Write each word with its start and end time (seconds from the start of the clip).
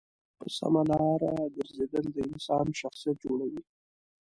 په 0.39 0.47
سمه 0.57 0.81
لاره 0.89 1.31
گرځېدل 1.55 2.05
د 2.11 2.17
انسان 2.29 2.65
شخصیت 2.81 3.15
جوړوي. 3.25 3.63